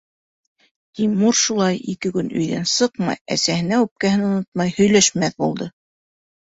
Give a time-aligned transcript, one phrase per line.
[0.99, 5.75] Тимур шулай ике көн өйҙән сыҡмай, әсәһенә үпкәһен онотмай, һөйләшмәҫ булды.